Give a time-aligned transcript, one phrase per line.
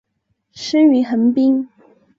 [0.53, 1.69] 生于横滨。